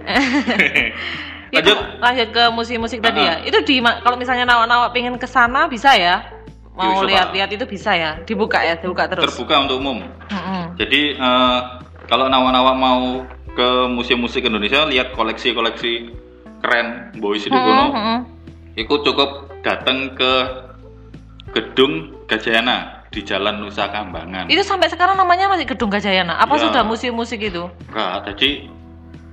Itu 1.51 1.67
lanjut 1.67 1.77
lanjut 1.99 2.27
ke 2.31 2.43
musik-musik 2.55 3.03
tadi 3.03 3.27
ya. 3.27 3.43
Itu 3.43 3.59
di 3.67 3.83
kalau 3.83 4.15
misalnya 4.15 4.47
nawak-nawak 4.47 4.95
pengen 4.95 5.19
ke 5.19 5.27
sana 5.27 5.67
bisa 5.67 5.91
ya. 5.99 6.23
Mau 6.71 7.03
lihat-lihat 7.03 7.51
itu 7.51 7.67
bisa 7.67 7.91
ya. 7.91 8.15
Dibuka 8.23 8.63
ya, 8.63 8.79
dibuka 8.79 9.11
terus. 9.11 9.27
terbuka 9.27 9.67
untuk 9.67 9.83
umum 9.83 9.99
Heeh. 10.31 10.63
Jadi 10.79 11.01
eh, 11.19 11.59
kalau 12.07 12.31
nawa-nawa 12.31 12.71
mau 12.71 13.01
ke 13.51 13.67
museum 13.91 14.23
musik 14.23 14.47
Indonesia 14.47 14.87
lihat 14.87 15.11
koleksi-koleksi 15.11 16.15
keren 16.63 17.11
boys 17.19 17.43
di 17.43 17.51
Heeh, 17.51 17.59
kono, 17.59 17.85
heeh. 17.91 18.19
itu 18.79 18.93
cukup 19.03 19.51
datang 19.59 20.15
ke 20.15 20.31
gedung 21.51 22.15
Gajayana 22.31 23.03
di 23.11 23.27
Jalan 23.27 23.59
Nusa 23.59 23.91
Kambangan. 23.91 24.47
Itu 24.47 24.63
sampai 24.63 24.87
sekarang 24.87 25.19
namanya 25.19 25.51
masih 25.51 25.67
Gedung 25.67 25.91
Gajayana. 25.91 26.39
Apa 26.39 26.55
Ya. 26.55 26.71
sudah 26.71 26.87
museum 26.87 27.11
musik 27.11 27.43
itu? 27.43 27.67
Enggak, 27.91 28.31
jadi 28.31 28.71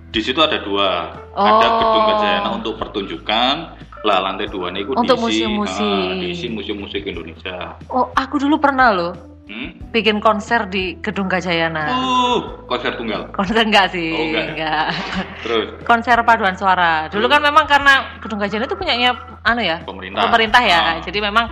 di 0.09 0.21
situ 0.21 0.38
ada 0.38 0.59
dua, 0.59 1.12
Oh. 1.33 1.45
ada 1.45 1.67
gedung 1.79 2.05
Gajayana 2.09 2.49
untuk 2.50 2.75
pertunjukan, 2.77 3.55
lah 4.00 4.19
lantai 4.21 4.47
dua 4.47 4.71
ini 4.71 4.83
Untuk 4.83 5.05
diisi, 5.19 5.45
museum-musik. 5.45 5.83
ah, 5.83 6.12
diisi 6.17 6.47
museum 6.49 6.79
musik 6.79 7.03
Indonesia. 7.05 7.77
Oh, 7.87 8.09
aku 8.12 8.38
dulu 8.38 8.57
pernah 8.57 8.91
loh 8.91 9.12
Hmm? 9.49 9.73
bikin 9.88 10.21
konser 10.21 10.69
di 10.69 11.00
Gedung 11.00 11.25
Gajayana. 11.25 11.88
Uh, 11.88 12.41
konser 12.69 12.93
tunggal. 12.95 13.33
Konser 13.33 13.57
enggak 13.59 13.88
sih? 13.88 14.12
Oh, 14.12 14.29
enggak. 14.53 14.93
Terus 15.41 15.67
Konser 15.83 16.21
paduan 16.21 16.53
suara. 16.53 17.09
Dulu 17.09 17.25
kan 17.27 17.41
memang 17.41 17.65
karena 17.65 18.21
Gedung 18.21 18.37
Gajayana 18.37 18.69
itu 18.69 18.77
punyanya 18.77 19.17
anu 19.43 19.65
ya, 19.65 19.81
Pemerintah. 19.81 20.21
pemerintah 20.21 20.61
ya. 20.61 20.81
Ah. 20.81 20.97
Jadi 21.00 21.19
memang 21.19 21.49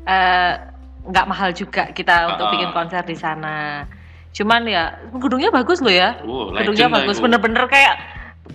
eh, 0.00 0.52
nggak 1.02 1.26
mahal 1.26 1.50
juga 1.50 1.90
kita 1.90 2.30
untuk 2.30 2.46
Ah. 2.46 2.52
bikin 2.54 2.70
konser 2.70 3.02
di 3.02 3.14
sana. 3.14 3.82
Cuman 4.30 4.62
ya 4.64 4.84
gedungnya 5.12 5.50
bagus 5.50 5.78
loh 5.78 5.90
ya. 5.90 6.18
Wow, 6.22 6.54
gedungnya 6.54 6.88
bagus, 6.88 7.18
bener-bener 7.18 7.66
kayak 7.66 7.94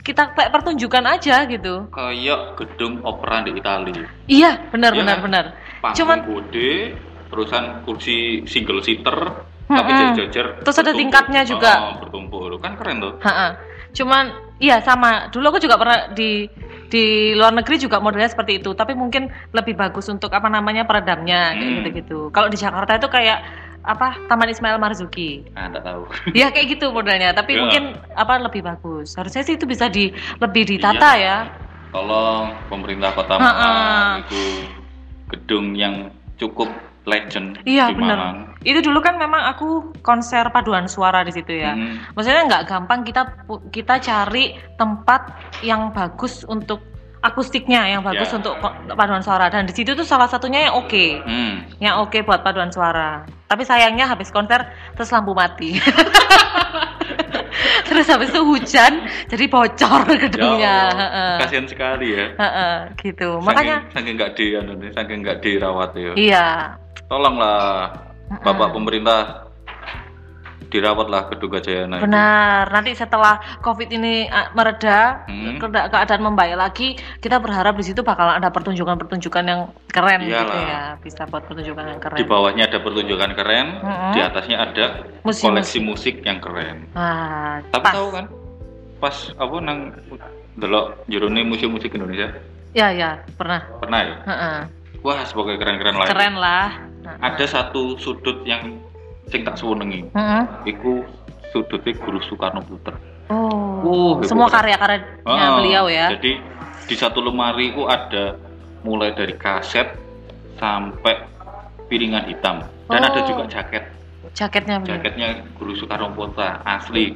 kita 0.02 0.32
kayak 0.32 0.52
pertunjukan 0.52 1.04
aja 1.04 1.44
gitu. 1.46 1.88
kayak 1.90 2.40
gedung 2.56 3.00
opera 3.02 3.44
di 3.44 3.52
Italia. 3.54 4.04
Iya, 4.26 4.52
benar 4.70 4.92
Iya 4.92 5.00
benar 5.02 5.18
kan? 5.18 5.24
benar. 5.24 5.46
Cuman 5.94 6.18
gede 6.26 6.96
terusan 7.28 7.64
kursi 7.82 8.44
single 8.46 8.80
seater 8.80 9.44
tapi 9.66 9.90
Mm-mm. 9.90 10.14
jajar 10.16 10.62
Terus 10.62 10.78
ada 10.78 10.94
tingkatnya 10.94 11.42
juga. 11.42 11.72
oh, 11.90 11.94
bertumpuk 12.00 12.62
kan 12.62 12.78
keren 12.78 13.02
tuh 13.02 13.18
Ha-ha. 13.20 13.58
Cuman 13.92 14.30
iya 14.60 14.78
sama. 14.80 15.32
Dulu 15.32 15.50
aku 15.50 15.60
juga 15.60 15.76
pernah 15.76 16.12
di 16.12 16.46
di 16.86 17.34
luar 17.34 17.50
negeri 17.52 17.82
juga 17.82 17.98
modelnya 17.98 18.30
seperti 18.30 18.62
itu, 18.62 18.72
tapi 18.72 18.94
mungkin 18.94 19.26
lebih 19.52 19.74
bagus 19.74 20.06
untuk 20.06 20.30
apa 20.30 20.46
namanya 20.48 20.86
peredamnya 20.86 21.58
kayak 21.58 21.66
Hmm. 21.66 21.78
gitu-gitu. 21.82 22.20
Kalau 22.30 22.46
di 22.46 22.56
Jakarta 22.56 22.94
itu 22.94 23.10
kayak 23.10 23.40
apa 23.86 24.18
Taman 24.26 24.50
Ismail 24.50 24.76
Marzuki. 24.76 25.46
ah 25.54 25.70
nggak 25.70 25.84
tahu 25.84 26.02
Ya 26.34 26.50
kayak 26.50 26.76
gitu 26.76 26.90
modelnya, 26.90 27.32
tapi 27.32 27.54
Ya. 27.54 27.62
mungkin 27.62 27.84
apa 28.12 28.42
lebih 28.42 28.62
bagus. 28.62 29.14
Harusnya 29.14 29.42
sih 29.42 29.54
itu 29.54 29.64
bisa 29.64 29.86
di 29.88 30.10
lebih 30.38 30.66
ditata 30.68 31.10
Iya. 31.14 31.24
ya. 31.24 31.38
tolong 31.90 32.52
pemerintah 32.68 33.14
kota. 33.14 33.38
Malang 33.38 34.20
itu 34.22 34.44
gedung 35.28 35.72
yang 35.74 36.12
cukup 36.36 36.68
legend 37.06 37.62
Iya 37.64 37.88
di 37.88 37.96
benar. 37.96 38.18
Malang 38.18 38.38
Itu 38.62 38.82
dulu 38.82 38.98
kan 38.98 39.16
memang 39.16 39.46
aku 39.48 39.94
konser 40.02 40.50
paduan 40.50 40.90
suara 40.90 41.22
di 41.22 41.30
situ 41.30 41.54
ya. 41.54 41.72
Hmm. 41.72 42.02
Maksudnya 42.12 42.50
nggak 42.50 42.64
gampang 42.66 43.06
kita 43.06 43.22
kita 43.70 44.02
cari 44.02 44.46
tempat 44.76 45.30
yang 45.62 45.94
bagus 45.94 46.42
untuk 46.44 46.82
akustiknya, 47.26 47.90
yang 47.90 48.06
bagus 48.06 48.30
Ya. 48.30 48.38
untuk 48.38 48.54
paduan 48.94 49.20
suara. 49.20 49.50
Dan 49.50 49.66
di 49.66 49.74
situ 49.74 49.98
tuh 49.98 50.06
salah 50.06 50.30
satunya 50.30 50.70
yang 50.70 50.78
oke, 50.78 51.06
Hmm. 51.26 51.66
yang 51.82 51.98
oke 52.06 52.22
buat 52.22 52.46
paduan 52.46 52.70
suara. 52.70 53.26
Tapi 53.50 53.66
sayangnya 53.66 54.06
habis 54.06 54.30
konser 54.30 54.62
terus 54.94 55.10
lampu 55.10 55.34
mati. 55.34 55.74
terus 57.88 58.06
habis 58.06 58.30
itu 58.30 58.42
hujan, 58.42 59.06
jadi 59.26 59.46
bocor 59.48 60.06
gedungnya. 60.10 60.78
Ya 60.92 60.94
Heeh. 60.94 61.34
kasihan 61.42 61.66
sekali 61.66 62.08
ya 62.14 62.26
Heeh, 62.36 62.76
gitu. 63.02 63.40
Makanya 63.42 63.86
saking, 63.90 63.94
saking 63.96 64.14
nggak 64.18 64.32
di 64.36 64.46
anu 64.58 64.72
saking 64.92 65.18
nggak 65.24 65.38
dirawat 65.42 65.90
ya 65.96 66.12
iya. 66.18 66.48
tolonglah 67.08 67.94
bapak 68.42 68.74
pemerintah 68.74 69.45
dirawatlah 70.76 71.32
gedung 71.32 71.50
Gajayana 71.50 71.96
itu. 71.96 72.04
Benar. 72.04 72.64
Nanti 72.70 72.92
setelah 72.92 73.34
COVID 73.60 73.90
ini 73.90 74.28
uh, 74.28 74.52
mereda, 74.52 75.24
Hmm. 75.26 75.56
keadaan 75.62 76.22
membaik 76.22 76.54
lagi, 76.54 76.88
kita 77.18 77.40
berharap 77.40 77.74
di 77.74 77.86
situ 77.86 78.02
bakalan 78.02 78.36
ada 78.36 78.50
pertunjukan-pertunjukan 78.50 79.44
yang 79.44 79.62
keren 79.88 80.20
gitu 80.22 80.36
Iyalah. 80.36 80.62
ya. 80.62 80.84
Bisa 81.00 81.24
buat 81.26 81.46
pertunjukan 81.46 81.86
yang 81.88 82.00
keren. 82.00 82.18
di 82.18 82.26
bawahnya 82.26 82.64
ada 82.66 82.80
pertunjukan 82.80 83.32
keren, 83.34 83.68
Mm-mm. 83.80 84.12
di 84.12 84.20
atasnya 84.20 84.58
ada 84.60 84.86
Musik-musik. 85.22 85.46
koleksi 85.46 85.80
musik 85.80 86.16
yang 86.22 86.38
keren. 86.38 86.86
Ah, 86.92 87.64
Tapi 87.68 87.82
pas. 87.82 87.94
tahu 87.94 88.08
kan, 88.12 88.26
pas 88.98 89.16
apa 89.34 89.56
nang 89.60 89.80
delok 90.56 90.86
jerone 91.06 91.42
museum 91.42 91.72
musik 91.72 91.92
Indonesia 91.92 92.32
Ya, 92.72 92.92
ya, 92.92 93.24
pernah. 93.34 93.64
pernah 93.78 94.00
ya? 94.02 94.16
Heeh. 94.26 94.58
Wah, 95.00 95.24
sebagai 95.24 95.56
keren-keren 95.56 95.96
lah. 95.96 96.08
Keren 96.08 96.36
lah. 96.36 96.68
Ada 97.22 97.46
satu 97.48 97.96
sudut 97.96 98.42
yang 98.44 98.82
sing 99.28 99.42
tak 99.42 99.56
suwenengi. 99.56 100.10
Heeh. 100.12 100.44
Iku 100.70 101.02
sudutnya 101.50 101.94
Guru 101.98 102.20
Soekarno 102.24 102.62
Putra. 102.62 102.96
Oh, 103.26 103.82
Uh, 103.86 104.22
semua 104.26 104.50
karya-karyanya 104.50 105.22
Ah, 105.26 105.58
beliau 105.58 105.86
ya. 105.86 106.10
Jadi 106.14 106.38
di 106.86 106.96
satu 106.96 107.22
lemari 107.22 107.74
itu 107.74 107.86
ada 107.86 108.38
mulai 108.82 109.14
dari 109.14 109.34
kaset 109.34 109.94
sampai 110.58 111.22
piringan 111.86 112.26
hitam 112.26 112.66
dan 112.86 113.02
ada 113.02 113.22
Oh. 113.22 113.26
juga 113.26 113.44
jaket. 113.46 113.86
Jaketnya 114.34 114.82
beliau. 114.82 114.94
Jaketnya 114.98 115.28
Guru 115.58 115.74
Soekarno 115.74 116.14
Putra 116.14 116.62
asli 116.66 117.14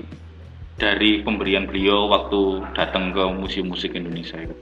dari 0.78 1.20
pemberian 1.20 1.66
beliau 1.66 2.08
waktu 2.08 2.64
datang 2.74 3.12
ke 3.12 3.24
museum 3.34 3.70
musik 3.70 3.94
Indonesia 3.94 4.40
itu. 4.40 4.56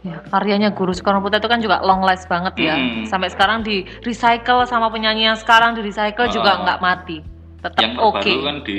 Ya, 0.00 0.16
karyanya 0.32 0.72
Guru 0.72 0.96
Soekarno 0.96 1.20
Putra 1.20 1.36
itu 1.36 1.48
kan 1.48 1.60
juga 1.60 1.84
long 1.84 2.00
last 2.00 2.24
banget 2.24 2.56
ya. 2.56 2.72
Hmm. 2.72 3.04
Sampai 3.04 3.28
sekarang 3.28 3.60
di 3.60 3.84
recycle 4.00 4.64
sama 4.64 4.88
penyanyi 4.88 5.28
yang 5.28 5.36
sekarang 5.36 5.76
di 5.76 5.84
recycle 5.84 6.32
juga 6.32 6.56
Ah. 6.56 6.60
nggak 6.64 6.78
mati. 6.80 7.18
Tetap 7.60 7.76
Yang 7.76 7.92
oke. 8.00 8.24
terbaru 8.24 8.40
kan 8.40 8.56
di 8.64 8.78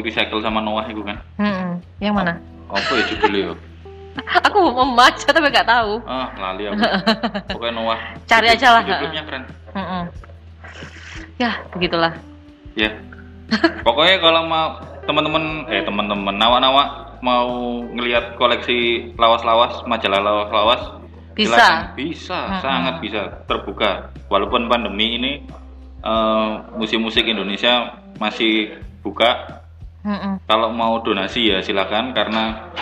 recycle 0.00 0.40
sama 0.40 0.64
Noah 0.64 0.88
itu 0.88 1.04
kan. 1.04 1.20
Mm-mm. 1.36 1.76
Yang 2.00 2.14
mana? 2.16 2.32
Apa 2.72 2.92
ya 2.96 3.02
judulnya 3.12 3.40
ya? 3.44 3.54
Aku 4.48 4.56
mau 4.72 4.88
membaca 4.88 5.28
tapi 5.28 5.46
nggak 5.52 5.68
tahu. 5.68 6.00
Ah, 6.08 6.32
lali 6.40 6.64
aku. 6.72 6.80
Pokoknya 7.52 7.74
Noah. 7.76 8.00
Cari 8.24 8.46
aja 8.48 8.68
lah, 8.72 8.80
klipnya 8.80 9.22
keren. 9.28 9.44
Mm-mm. 9.76 10.02
Ya, 11.36 11.52
begitulah. 11.68 12.16
Ya. 12.72 12.96
Pokoknya 13.86 14.16
kalau 14.24 14.48
mau 14.48 14.80
teman-teman 15.04 15.68
eh 15.68 15.84
teman-teman 15.84 16.34
nawa-nawa 16.34 17.05
mau 17.20 17.80
ngelihat 17.84 18.36
koleksi 18.40 19.12
lawas-lawas, 19.16 19.84
majalah 19.88 20.20
lawas-lawas 20.20 20.82
Bisa. 21.36 21.56
silakan. 21.56 21.80
Bisa, 21.96 22.38
Mm-mm. 22.48 22.60
sangat 22.64 22.94
bisa 23.04 23.20
terbuka. 23.44 24.10
Walaupun 24.32 24.68
pandemi 24.68 25.20
ini 25.20 25.32
eh, 26.04 26.52
musik-musik 26.76 27.28
Indonesia 27.28 28.00
masih 28.16 28.80
buka. 29.04 29.62
Mm-mm. 30.06 30.42
Kalau 30.46 30.70
mau 30.72 31.02
donasi 31.02 31.52
ya 31.52 31.60
silakan 31.60 32.16
karena 32.16 32.72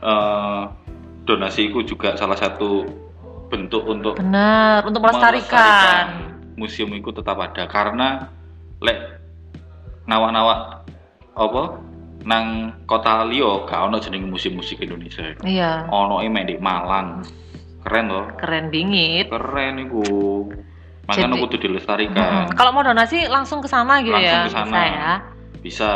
eh, 0.00 0.62
donasi 1.28 1.68
itu 1.68 1.84
juga 1.84 2.16
salah 2.16 2.36
satu 2.40 2.88
bentuk 3.48 3.84
untuk 3.88 4.16
Benar, 4.20 4.84
untuk 4.84 5.00
melestarikan. 5.04 6.36
museum 6.56 6.92
itu 6.92 7.12
tetap 7.12 7.36
ada 7.40 7.64
karena 7.64 8.28
lek 8.80 9.20
nawa-nawa 10.08 10.84
apa 11.36 11.62
nang 12.20 12.46
kota 12.84 13.22
liyo 13.24 13.62
gak 13.62 13.78
ono 13.84 13.96
jeneng 13.96 14.26
museum 14.26 14.56
musik 14.56 14.78
Indonesia 14.78 15.22
Iya. 15.40 15.86
ono 15.86 16.18
e 16.18 16.28
di 16.42 16.56
Malang 16.56 17.22
keren 17.80 18.06
loh 18.08 18.26
Keren 18.34 18.68
bingit. 18.68 19.28
keren 19.28 19.78
iku 19.80 20.02
makanya 21.04 21.38
kudu 21.38 21.56
dilestarikan 21.58 22.52
Mm-mm. 22.52 22.52
Kalau 22.52 22.70
mau 22.70 22.82
donasi 22.82 23.24
langsung 23.26 23.58
ke 23.58 23.68
sana 23.68 24.02
gitu 24.02 24.12
Langsung 24.12 24.28
ya. 24.28 24.44
ke 24.44 24.52
sana. 24.52 24.68
Bisa 24.68 24.84
ya. 24.84 25.12
bisa 25.58 25.90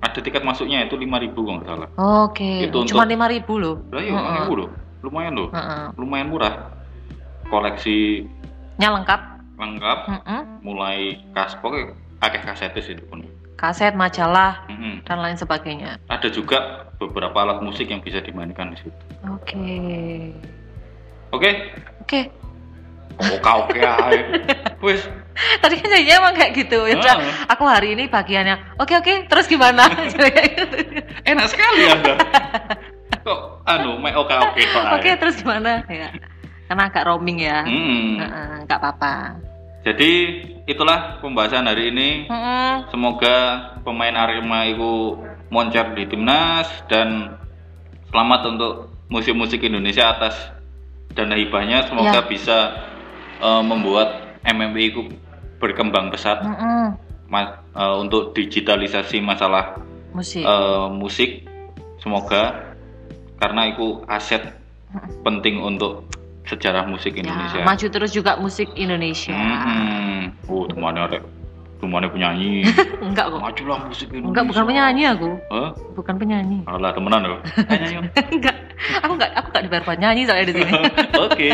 ada 0.00 0.20
tiket 0.20 0.40
masuknya 0.40 0.84
itu 0.84 0.94
5000 0.94 1.32
kalau 1.32 1.52
nggak 1.54 1.66
salah 1.66 1.88
Oke. 2.22 2.64
Itu 2.64 2.84
Cuma 2.86 3.04
lima 3.04 3.26
ribu 3.26 3.56
loh. 3.56 3.76
lah 3.90 4.00
iya 4.00 4.14
Mm-mm. 4.14 4.48
5000 4.48 4.56
loh 4.56 4.68
lumayan 5.02 5.32
loh 5.36 5.48
lumayan 5.94 6.28
murah 6.28 6.54
koleksi 7.46 8.24
Nya 8.74 8.90
lengkap. 8.90 9.20
lengkap 9.54 9.98
mulai 10.60 11.14
kas 11.30 11.54
pokoknya 11.60 11.94
akeh 12.18 12.40
kasetis 12.40 12.88
itu 12.88 13.04
pun 13.04 13.22
Kaset, 13.54 13.94
majalah 13.94 14.66
Mm-mm. 14.66 15.06
dan 15.06 15.22
lain 15.22 15.38
sebagainya. 15.38 15.96
ada 16.06 16.28
juga 16.28 16.90
beberapa 16.98 17.34
alat 17.38 17.62
musik 17.62 17.86
yang 17.86 18.00
bisa 18.00 18.18
dimainkan 18.18 18.74
di 18.74 18.78
situ 18.82 19.02
Oke. 19.26 19.56
oke 21.30 21.50
Oke. 22.02 22.20
oke 23.14 23.50
oke 23.64 23.78
ae 23.78 24.18
wis 24.86 25.02
Tadi 25.34 25.82
kan 25.82 25.90
jadinya 25.90 26.14
emang 26.22 26.34
kayak 26.38 26.54
gitu. 26.54 26.86
Ya 26.86 26.94
Heeh. 26.94 27.50
aku 27.50 27.66
hari 27.66 27.98
ini 27.98 28.06
bagiannya. 28.06 28.78
Oke 28.78 28.94
oke. 28.94 29.26
Terus 29.26 29.50
gimana? 29.50 29.90
Gitu. 30.06 30.22
enak 31.26 31.46
sekali 31.50 31.90
anda 31.90 32.14
kok 33.26 33.66
anu 33.66 33.98
oke 33.98 34.14
oke 34.30 34.60
kok 34.62 34.82
ae. 34.86 34.94
Oke 34.94 35.10
terus 35.18 35.34
gimana? 35.42 35.82
Ya. 35.90 36.14
Karena 36.70 36.86
agak 36.86 37.02
roaming 37.10 37.42
ya. 37.42 37.66
Mm. 37.66 38.22
Heeh, 38.22 38.50
nggak 38.62 38.78
apa-apa. 38.78 39.14
Jadi 39.84 40.10
itulah 40.64 41.20
pembahasan 41.20 41.68
hari 41.68 41.92
ini 41.92 42.08
Mm-mm. 42.26 42.88
Semoga 42.88 43.36
pemain 43.84 44.16
Arema 44.16 44.64
itu 44.64 45.20
moncer 45.52 45.92
di 45.92 46.08
timnas 46.08 46.66
dan 46.88 47.36
selamat 48.08 48.40
untuk 48.48 48.72
musik-musik 49.06 49.60
Indonesia 49.60 50.08
atas 50.10 50.34
dana 51.12 51.36
hibahnya. 51.36 51.84
Semoga 51.84 52.18
Ya. 52.18 52.26
bisa 52.26 52.58
eh, 53.36 53.62
membuat 53.62 54.40
MMI 54.42 54.84
itu 54.88 55.00
berkembang 55.58 56.08
pesat 56.08 56.40
Mm-mm. 56.40 56.96
ma- 57.28 57.60
eh, 57.70 57.96
untuk 57.98 58.32
digitalisasi 58.32 59.20
masalah 59.20 59.76
Musik. 60.10 60.40
eh, 60.42 60.86
musik. 60.90 61.30
Semoga 62.00 62.72
karena 63.36 63.68
itu 63.68 64.00
aset 64.06 64.48
penting 65.20 65.58
untuk 65.58 66.06
sejarah 66.44 66.84
musik 66.84 67.16
Indonesia. 67.16 67.60
Ya, 67.60 67.64
maju 67.64 67.86
terus 67.88 68.10
juga 68.12 68.36
musik 68.36 68.68
Indonesia. 68.76 69.32
Hmm, 69.32 70.36
oh 70.44 70.68
temannya 70.68 71.02
ada, 71.08 71.18
temannya 71.80 72.08
penyanyi. 72.12 72.68
Enggak 73.08 73.32
kok. 73.32 73.40
Majulah 73.40 73.78
musik 73.88 74.08
Indonesia. 74.12 74.28
Enggak, 74.28 74.44
bukan 74.52 74.64
penyanyi 74.68 75.02
aku. 75.08 75.30
Hah? 75.48 75.70
Bukan 75.96 76.14
penyanyi. 76.20 76.58
Alah 76.68 76.92
temenan 76.92 77.20
loh. 77.24 77.40
enggak. 78.34 78.56
Aku 79.00 79.12
enggak 79.16 79.30
aku 79.32 79.46
enggak 79.48 79.64
dibayar 79.64 79.84
buat 79.88 79.98
nyanyi 79.98 80.22
soalnya 80.28 80.46
di 80.48 80.54
sini. 80.60 80.72
Oke. 81.24 81.50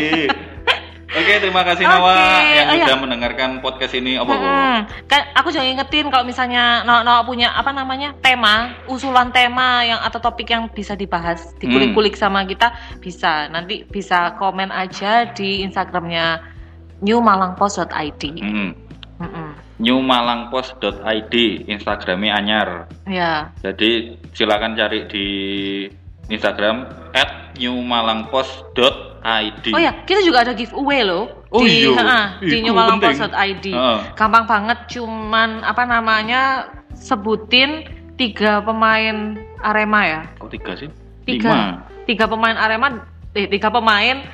Oke, 1.21 1.33
terima 1.37 1.61
kasih 1.61 1.85
Oke, 1.85 1.93
Nawa 1.93 2.13
yang 2.51 2.67
oh 2.67 2.75
iya. 2.75 2.85
sudah 2.85 2.97
mendengarkan 2.97 3.49
podcast 3.61 3.93
ini. 3.93 4.17
Apa? 4.17 4.33
Hmm, 4.33 4.79
kan 5.05 5.21
aku 5.37 5.53
juga 5.53 5.63
ingetin 5.65 6.09
kalau 6.09 6.25
misalnya 6.25 6.81
Noah 6.81 7.21
punya 7.21 7.53
apa 7.53 7.69
namanya 7.69 8.17
tema, 8.19 8.73
usulan 8.89 9.29
tema 9.29 9.85
yang 9.85 10.01
atau 10.01 10.17
topik 10.17 10.49
yang 10.49 10.67
bisa 10.73 10.97
dibahas, 10.97 11.53
dikulik-kulik 11.61 12.17
Hmm. 12.17 12.23
sama 12.27 12.39
kita 12.49 12.73
bisa. 12.97 13.47
Nanti 13.53 13.85
bisa 13.85 14.33
komen 14.41 14.73
aja 14.73 15.29
di 15.29 15.61
Instagramnya 15.61 16.41
newmalangpost.id. 17.01 18.23
Hmm. 18.41 18.73
Mm-mm. 19.21 19.49
newmalangpost.id 19.77 21.33
Instagramnya 21.69 22.31
anyar. 22.41 22.69
Ya, 23.05 23.53
Jadi 23.61 24.17
silakan 24.33 24.73
cari 24.73 25.05
di 25.05 25.27
Instagram 26.29 26.89
@newmalangpost.id. 27.61 29.10
oh 29.73 29.81
ya 29.81 29.91
kita 30.03 30.25
juga 30.25 30.43
ada 30.43 30.53
giveaway 30.57 31.05
loh 31.05 31.41
Oh 31.51 31.67
di 31.67 31.83
ha, 31.91 32.39
di 32.39 32.63
Ih, 32.63 32.71
newmalangpost.id. 32.71 33.65
Heeh. 33.75 33.99
Gampang 34.15 34.47
banget, 34.47 34.87
cuman 34.87 35.59
apa 35.67 35.83
namanya 35.83 36.71
sebutin 36.95 37.83
tiga 38.15 38.63
pemain 38.63 39.35
Arema 39.59 40.01
ya. 40.07 40.21
Kok 40.39 40.47
tiga 40.47 40.79
sih? 40.79 40.87
tiga 41.25 41.51
Lima. 41.53 41.65
tiga 42.09 42.25
pemain 42.25 42.57
Arema 42.57 42.87
eh, 43.37 43.47
tiga 43.47 43.69
pemain 43.69 44.25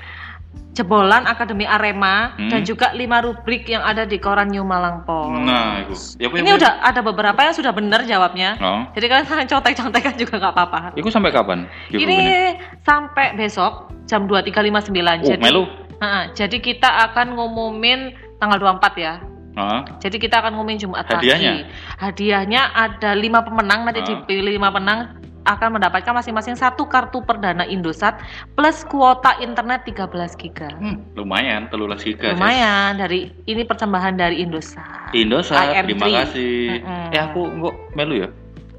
jebolan 0.77 1.25
Akademi 1.25 1.65
Arema 1.65 2.37
Hmm. 2.37 2.47
dan 2.47 2.61
juga 2.61 2.93
lima 2.93 3.17
rubrik 3.17 3.65
yang 3.65 3.81
ada 3.81 4.05
di 4.05 4.15
koran 4.15 4.47
New 4.47 4.61
Malang 4.61 5.01
Post. 5.01 5.41
Nah, 5.41 5.81
itu. 5.81 5.93
Ya, 6.15 6.29
Ini 6.29 6.45
ya, 6.45 6.55
udah 6.55 6.71
ada 6.83 7.01
beberapa 7.01 7.39
yang 7.39 7.51
sudah 7.51 7.73
benar 7.73 8.05
jawabnya. 8.05 8.53
Oh. 8.57 8.85
Jadi 8.93 9.05
kalian 9.07 9.25
contek-contekan 9.51 10.13
juga 10.15 10.37
nggak 10.37 10.53
apa-apa. 10.53 10.79
Itu 10.93 11.09
sampai 11.09 11.31
kapan? 11.31 11.65
Ini 11.89 11.97
giveaway-nya? 11.97 12.41
sampai 12.79 13.33
besok 13.33 13.89
jam 14.05 14.23
23.59. 14.23 14.93
Oh, 15.19 15.25
jadi, 15.25 15.41
melu. 15.41 15.63
Ha, 15.97 16.29
jadi 16.31 16.57
kita 16.57 16.85
akan 17.09 17.33
ngumumin 17.33 18.13
tanggal 18.37 18.61
24 18.61 18.93
ya. 18.95 19.17
Heeh. 19.57 19.81
Jadi 19.97 20.21
kita 20.21 20.37
akan 20.37 20.53
ngumumin 20.53 20.77
Jumat 20.77 21.09
Hadiahnya? 21.09 21.65
pagi. 21.65 21.73
Hadiahnya 21.97 22.61
ada 22.71 23.17
lima 23.17 23.41
pemenang 23.41 23.81
nanti 23.83 24.05
Ah. 24.05 24.07
dipilih 24.07 24.53
lima 24.53 24.69
pemenang 24.69 25.16
akan 25.47 25.79
mendapatkan 25.79 26.11
masing-masing 26.11 26.59
satu 26.59 26.83
kartu 26.85 27.23
perdana 27.23 27.63
Indosat 27.63 28.19
plus 28.59 28.83
kuota 28.91 29.39
internet 29.39 29.87
13 29.87 30.11
giga. 30.35 30.67
Hmm, 30.75 30.99
lumayan, 31.15 31.71
telulas 31.71 32.03
giga. 32.03 32.35
Sis. 32.35 32.37
Lumayan 32.37 32.99
dari 32.99 33.31
ini 33.47 33.63
persembahan 33.63 34.19
dari 34.19 34.43
Indosat. 34.43 35.15
Indosat, 35.15 35.71
IM3. 35.71 35.87
terima 35.87 36.07
kasih. 36.11 36.83
Mm-mm. 36.83 37.15
Eh 37.15 37.21
aku 37.23 37.41
kok 37.47 37.75
melu 37.95 38.15
ya? 38.27 38.29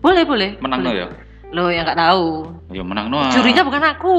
Boleh 0.05 0.23
boleh. 0.29 0.51
Menang 0.61 0.85
no 0.85 0.93
boleh. 0.93 1.01
ya? 1.03 1.09
Lo 1.57 1.65
yang 1.73 1.89
nggak 1.89 1.99
tahu. 1.99 2.27
Ya 2.77 2.85
menang 2.85 3.07
no. 3.09 3.25
Jurinya 3.33 3.65
bukan 3.65 3.83
aku. 3.89 4.17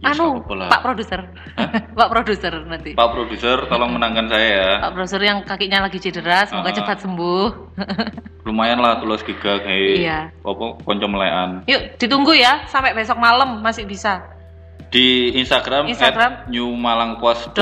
Ya, 0.00 0.16
anu. 0.16 0.40
Pak 0.40 0.80
produser. 0.80 1.20
Pak 1.98 2.08
produser 2.08 2.52
nanti. 2.64 2.96
Pak 2.96 3.08
produser 3.12 3.68
tolong 3.68 4.00
menangkan 4.00 4.32
saya 4.32 4.48
ya. 4.48 4.70
Pak 4.80 4.92
produser 4.96 5.20
yang 5.20 5.44
kakinya 5.44 5.84
lagi 5.84 6.00
cedera, 6.00 6.48
semoga 6.48 6.72
Ah. 6.72 6.76
cepat 6.80 6.98
sembuh. 7.04 7.48
Lumayan 8.48 8.80
lah 8.80 8.96
tulas 8.96 9.20
giga 9.20 9.60
kayak 9.60 10.00
Iya. 10.00 10.18
apa 10.32 10.64
konco 10.80 11.04
melekan. 11.04 11.68
Yuk, 11.68 12.00
ditunggu 12.00 12.32
ya 12.32 12.64
sampai 12.64 12.96
besok 12.96 13.20
malam 13.20 13.60
masih 13.60 13.84
bisa. 13.84 14.24
Di 14.90 15.36
Instagram, 15.38 15.86
Instagram. 15.86 16.48
@newmalangpost.id. 16.50 17.54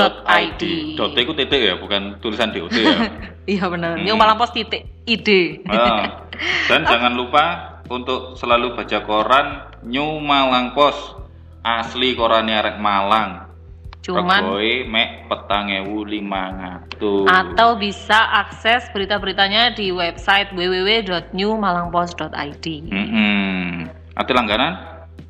Dot 0.95 1.13
Dot 1.13 1.13
itu 1.13 1.31
titik 1.35 1.61
ya, 1.61 1.75
bukan 1.77 2.17
tulisan 2.19 2.49
DOT 2.49 2.73
ya. 2.73 2.97
Iya 3.49 3.65
benar. 3.65 3.97
Hmm. 3.97 4.05
New 4.05 4.13
Malang 4.13 4.37
Post 4.37 4.53
titik 4.53 4.85
ide. 5.03 5.65
Ah. 5.65 6.21
Dan 6.69 6.85
jangan 6.85 7.17
lupa 7.17 7.45
untuk 7.89 8.37
selalu 8.37 8.77
baca 8.77 9.01
koran 9.01 9.47
New 9.83 10.21
Malang 10.21 10.71
Post. 10.71 11.17
Asli 11.63 12.15
korannya 12.15 12.59
arek 12.59 12.79
Malang. 12.79 13.39
Cuman 13.99 14.43
Regoe 14.47 14.87
mek 14.87 15.27
petang 15.27 15.67
ewu 15.69 16.05
lima 16.07 16.79
atau 17.27 17.75
bisa 17.75 18.15
akses 18.41 18.87
berita-beritanya 18.95 19.75
di 19.75 19.91
website 19.91 20.55
www.newmalangpost.id. 20.55 22.65
Mm-mm. 22.89 23.91
Ati 24.15 24.31
langganan? 24.33 24.73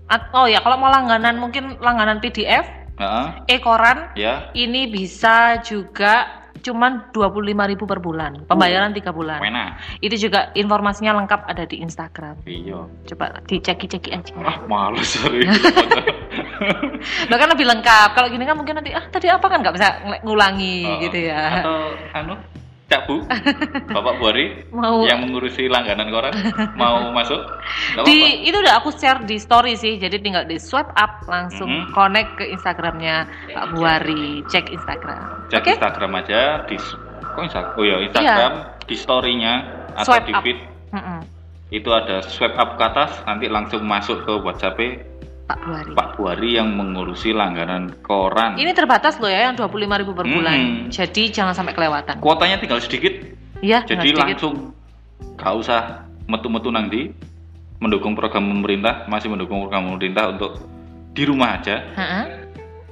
At- 0.10 0.30
oh 0.34 0.48
ya, 0.50 0.62
kalau 0.62 0.78
mau 0.82 0.90
langganan 0.90 1.38
mungkin 1.38 1.78
langganan 1.82 2.20
PDF, 2.22 2.66
Heeh. 2.98 3.26
e-koran 3.58 4.10
Ya. 4.18 4.50
ini 4.58 4.88
bisa 4.90 5.58
juga 5.62 6.39
cuman 6.62 7.12
25.000 7.12 7.56
per 7.82 8.00
bulan. 8.00 8.32
Pembayaran 8.46 8.92
tiga 8.92 9.10
bulan. 9.10 9.40
Mana? 9.40 9.80
Itu 10.00 10.16
juga 10.16 10.52
informasinya 10.54 11.18
lengkap 11.18 11.48
ada 11.48 11.64
di 11.64 11.80
Instagram. 11.80 12.44
Iya. 12.44 12.86
Coba 13.08 13.40
diceki-ceki 13.44 14.10
aja. 14.12 14.34
Ah, 14.40 14.58
males 14.66 15.08
sorry. 15.10 15.48
Nah 17.30 17.38
kan 17.40 17.48
lebih 17.50 17.66
lengkap. 17.66 18.10
Kalau 18.12 18.28
gini 18.28 18.44
kan 18.44 18.54
mungkin 18.54 18.76
nanti 18.76 18.92
ah 18.92 19.02
tadi 19.08 19.32
apa 19.32 19.48
kan 19.48 19.64
nggak 19.64 19.74
bisa 19.74 19.88
ng- 20.04 20.22
ngulangi 20.28 20.84
Oh, 20.84 21.00
gitu 21.00 21.20
ya. 21.32 21.64
Atau 21.64 21.78
anu 22.14 22.34
Cak 22.90 23.06
Bu, 23.06 23.22
Bapak 23.96 24.18
Buari 24.18 24.66
Mau 24.74 25.06
yang 25.06 25.22
mengurusi 25.22 25.70
langganan 25.70 26.10
koran 26.10 26.34
mau 26.82 27.14
masuk? 27.14 27.38
Gak 27.94 28.04
di 28.04 28.50
itu 28.50 28.58
udah 28.58 28.82
aku 28.82 28.90
share 28.92 29.22
di 29.24 29.38
story 29.38 29.78
sih. 29.78 29.96
Jadi 29.96 30.18
tinggal 30.18 30.44
di 30.44 30.58
swipe 30.58 30.90
up 30.98 31.22
langsung 31.26 31.70
Mhm. 31.70 31.94
connect 31.94 32.32
ke 32.36 32.50
Instagramnya 32.50 33.30
Pak 33.54 33.78
Buari. 33.78 34.42
Cek 34.50 34.74
Instagram. 34.74 35.48
Cek 35.48 35.62
Oke? 35.62 35.72
Instagram 35.78 36.12
aja 36.18 36.42
di 36.66 36.76
kok 37.22 37.44
Instagram? 37.46 37.78
Oh 37.78 37.86
ya 37.86 37.96
Instagram 38.02 38.52
di 38.84 38.96
story-nya 38.98 39.54
atau 39.94 40.18
Swipe 40.18 40.26
di 40.26 40.34
up. 40.34 40.42
feed 40.42 40.60
itu 41.70 41.90
ada 41.94 42.26
swipe 42.26 42.58
up 42.58 42.74
ke 42.76 42.84
atas 42.84 43.22
nanti 43.24 43.46
langsung 43.46 43.86
masuk 43.86 44.26
ke 44.26 44.34
WhatsApp 44.42 44.82
Pak 45.50 45.66
Buari. 45.66 45.92
Pak 45.98 46.10
Buari 46.14 46.50
yang 46.56 46.70
mengurusi 46.72 47.34
langganan 47.34 47.90
koran. 48.00 48.54
Ini 48.54 48.70
terbatas 48.72 49.18
loh 49.18 49.26
ya 49.26 49.50
yang 49.50 49.58
25.000 49.58 50.14
per 50.14 50.26
bulan. 50.30 50.58
Jadi 50.88 51.24
jangan 51.34 51.58
sampai 51.58 51.74
kelewatan. 51.74 52.22
Kuotanya 52.22 52.62
tinggal 52.62 52.78
sedikit, 52.78 53.10
Iya, 53.60 53.82
jadi 53.84 54.14
sedikit. 54.14 54.22
langsung 54.38 54.54
gak 55.36 55.54
usah 55.58 55.82
metu-metu 56.30 56.70
nanti 56.70 57.10
mendukung 57.82 58.14
program 58.14 58.46
pemerintah, 58.46 59.10
masih 59.10 59.28
mendukung 59.28 59.66
program 59.66 59.90
pemerintah 59.90 60.30
untuk 60.30 60.62
di 61.12 61.26
rumah 61.26 61.58
aja 61.58 61.82
Ha-ha. 61.98 62.22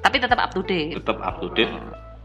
Tapi 0.02 0.17
tetap 0.17 0.39
up 0.39 0.50
to 0.50 0.65
date. 0.65 0.98
tetap 0.98 1.22
up 1.22 1.38
to 1.38 1.54
date 1.54 1.70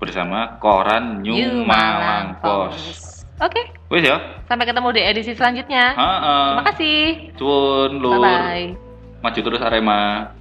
bersama 0.00 0.56
koran 0.58 1.20
New, 1.20 1.62
Malang 1.62 2.40
Post. 2.40 3.28
Oke, 3.36 3.58
Wes 3.90 4.06
ya. 4.06 4.16
sampai 4.46 4.64
ketemu 4.64 4.88
di 4.94 5.02
edisi 5.02 5.32
selanjutnya. 5.34 5.92
Heeh. 5.92 6.46
Terima 6.48 6.64
kasih. 6.70 7.00
Cuun 7.36 7.90
lur. 7.98 8.16
Bye 8.16 8.22
bye. 8.22 8.91
Maju 9.22 9.38
terus 9.38 9.62
Arema. 9.62 10.34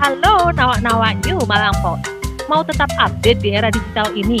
Halo 0.00 0.48
nawak-nawak 0.56 1.20
New 1.28 1.36
Malang 1.44 1.76
Post. 1.84 2.08
Mau 2.48 2.64
tetap 2.64 2.88
update 2.96 3.44
di 3.44 3.52
era 3.52 3.68
digital 3.68 4.08
ini? 4.16 4.40